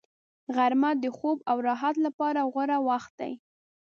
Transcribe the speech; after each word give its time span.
غرمه 0.55 0.91
د 1.03 1.05
خوب 1.17 1.37
او 1.49 1.57
راحت 1.67 1.95
لپاره 2.05 2.41
غوره 2.51 2.77
وخت 2.89 3.11
دی 3.19 3.33